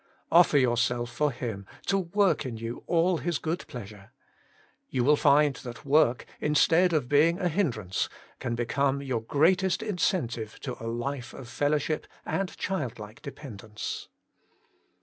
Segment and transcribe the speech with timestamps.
[0.31, 4.09] Offer yourself for Him to work in you all His good pleasure.
[4.89, 8.09] You will find that work, instead of being a hindrance,
[8.39, 14.09] can become your greatest incentive to a life of fellow ship and childlike dependence.